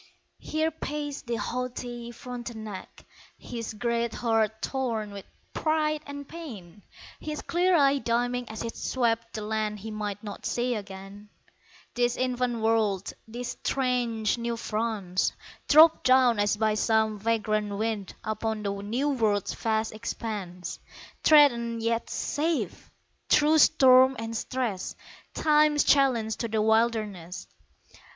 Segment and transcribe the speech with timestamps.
[0.39, 3.05] Here paced the haughty Frontenac,
[3.37, 6.81] His great heart torn with pride and pain,
[7.19, 11.29] His clear eye dimming as it swept The land he might not see again,
[11.93, 15.33] This infant world, this strange New France
[15.67, 20.79] Dropped down as by some vagrant wind Upon the New World's vast expanse,
[21.23, 22.89] Threatened yet safe!
[23.29, 24.95] Through storm and stress
[25.35, 27.45] Time's challenge to the wilderness.